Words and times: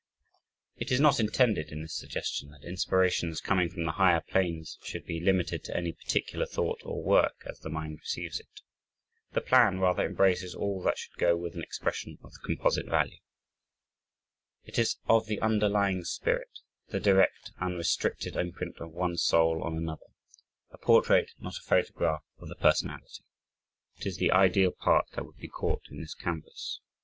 It 0.77 0.91
is 0.91 0.99
not 0.99 1.19
intended 1.19 1.69
in 1.71 1.83
this 1.83 1.95
suggestion 1.95 2.49
that 2.49 2.63
inspirations 2.67 3.39
coming 3.39 3.69
from 3.69 3.85
the 3.85 3.91
higher 3.91 4.21
planes 4.21 4.79
should 4.81 5.05
be 5.05 5.19
limited 5.19 5.63
to 5.65 5.77
any 5.77 5.91
particular 5.93 6.47
thought 6.47 6.81
or 6.83 7.03
work, 7.03 7.43
as 7.47 7.59
the 7.59 7.69
mind 7.69 7.99
receives 7.99 8.39
it. 8.39 8.61
The 9.33 9.41
plan 9.41 9.77
rather 9.79 10.03
embraces 10.03 10.55
all 10.55 10.81
that 10.81 10.97
should 10.97 11.13
go 11.17 11.37
with 11.37 11.53
an 11.53 11.61
expression 11.61 12.17
of 12.23 12.31
the 12.33 12.39
composite 12.43 12.87
value. 12.87 13.19
It 14.63 14.79
is 14.79 14.97
of 15.05 15.27
the 15.27 15.39
underlying 15.39 16.03
spirit, 16.03 16.61
the 16.87 16.99
direct 16.99 17.51
unrestricted 17.59 18.35
imprint 18.35 18.77
of 18.79 18.93
one 18.93 19.17
soul 19.17 19.61
on 19.63 19.77
another, 19.77 20.07
a 20.71 20.79
portrait, 20.79 21.29
not 21.37 21.59
a 21.59 21.61
photograph 21.61 22.23
of 22.39 22.47
the 22.49 22.55
personality 22.55 23.21
it 23.97 24.07
is 24.07 24.17
the 24.17 24.31
ideal 24.31 24.71
part 24.71 25.11
that 25.11 25.27
would 25.27 25.37
be 25.37 25.47
caught 25.47 25.83
in 25.91 25.99
this 26.01 26.15
canvas. 26.15 26.79